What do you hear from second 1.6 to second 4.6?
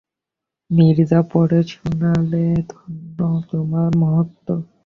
শোনালে, ধন্য তোমার মহত্ত্ব।